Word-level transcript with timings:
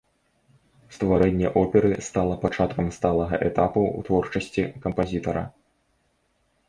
Стварэнне 0.95 1.49
оперы 1.61 1.91
стала 2.07 2.33
пачаткам 2.45 2.87
сталага 2.97 3.35
этапу 3.51 3.81
ў 3.97 4.09
творчасці 4.09 4.63
кампазітара. 4.87 5.43